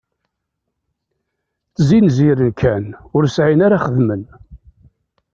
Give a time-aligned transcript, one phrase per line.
[1.69, 4.23] Ttzinziren kan, ur sεin ara xedmen.